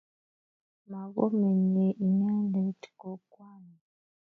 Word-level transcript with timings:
Makomenyei 0.91 1.89
inendet 2.07 2.81
kokwani 2.99 3.77